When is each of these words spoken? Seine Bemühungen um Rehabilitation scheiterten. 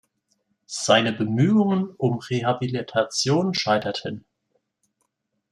Seine 0.65 1.13
Bemühungen 1.13 1.87
um 1.97 2.17
Rehabilitation 2.17 3.53
scheiterten. 3.53 4.25